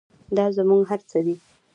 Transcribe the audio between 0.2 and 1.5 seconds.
دا زموږ هر څه دی